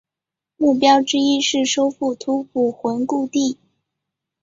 [0.57, 3.59] 目标之一是收复吐谷浑故地。